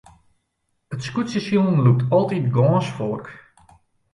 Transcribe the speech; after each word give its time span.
It 0.93 1.01
skûtsjesilen 1.05 1.77
lûkt 1.85 2.01
altyd 2.17 2.45
gâns 2.55 2.87
folk. 2.97 3.25